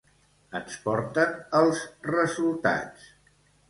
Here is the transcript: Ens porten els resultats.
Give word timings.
Ens 0.59 0.77
porten 0.85 1.37
els 1.61 1.85
resultats. 2.11 3.11